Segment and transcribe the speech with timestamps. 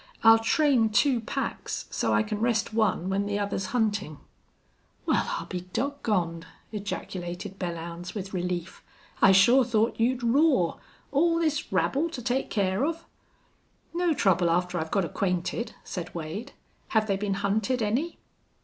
[0.23, 4.17] I'll train two packs, so I can rest one when the other's huntin'."
[5.05, 8.83] "Wal, I'll be dog goned!" ejaculated Belllounds, with relief.
[9.21, 10.79] "I sure thought you'd roar.
[11.11, 13.05] All this rabble to take care of!"
[13.93, 16.53] "No trouble after I've got acquainted," said Wade.
[16.87, 18.17] "Have they been hunted any?"